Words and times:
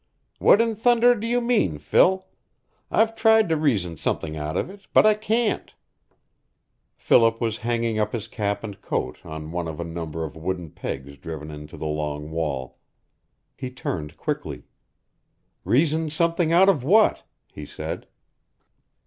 "What 0.39 0.61
in 0.61 0.75
thunder 0.75 1.13
do 1.13 1.27
you 1.27 1.39
mean, 1.39 1.77
Phil? 1.77 2.25
I've 2.89 3.15
tried 3.15 3.47
to 3.49 3.55
reason 3.55 3.97
something 3.97 4.35
out 4.35 4.57
of 4.57 4.67
it, 4.67 4.87
but 4.93 5.05
I 5.05 5.13
can't!" 5.13 5.71
Philip 6.95 7.39
was 7.39 7.59
hanging 7.59 7.99
up 7.99 8.11
his 8.11 8.27
cap 8.27 8.63
and 8.63 8.81
coat 8.81 9.23
on 9.23 9.51
one 9.51 9.67
of 9.67 9.79
a 9.79 9.83
number 9.83 10.23
of 10.23 10.35
wooden 10.35 10.71
pegs 10.71 11.17
driven 11.17 11.51
into 11.51 11.77
the 11.77 11.85
long 11.85 12.31
wall. 12.31 12.79
He 13.55 13.69
turned 13.69 14.17
quickly. 14.17 14.63
"Reason 15.65 16.09
something 16.09 16.51
out 16.51 16.67
of 16.67 16.83
what?" 16.83 17.21
he 17.53 17.67
said. 17.67 18.07